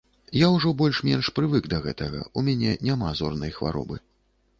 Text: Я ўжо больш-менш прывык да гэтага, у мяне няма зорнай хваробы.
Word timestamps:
Я 0.43 0.47
ўжо 0.53 0.69
больш-менш 0.79 1.29
прывык 1.39 1.67
да 1.73 1.79
гэтага, 1.83 2.21
у 2.41 2.45
мяне 2.47 2.71
няма 2.87 3.13
зорнай 3.21 3.53
хваробы. 3.59 4.01